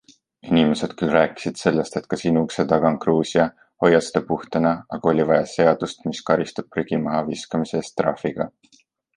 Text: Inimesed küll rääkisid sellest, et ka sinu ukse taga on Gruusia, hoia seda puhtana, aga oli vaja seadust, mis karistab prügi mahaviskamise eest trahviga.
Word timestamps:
Inimesed 0.51 0.93
küll 1.01 1.11
rääkisid 1.15 1.59
sellest, 1.63 1.97
et 1.99 2.07
ka 2.13 2.17
sinu 2.21 2.43
ukse 2.47 2.65
taga 2.71 2.89
on 2.93 2.97
Gruusia, 3.03 3.45
hoia 3.85 3.99
seda 4.07 4.23
puhtana, 4.31 4.73
aga 4.97 5.13
oli 5.15 5.29
vaja 5.33 5.47
seadust, 5.55 6.03
mis 6.13 6.25
karistab 6.31 6.73
prügi 6.77 7.03
mahaviskamise 7.05 7.79
eest 7.83 7.99
trahviga. 8.03 8.53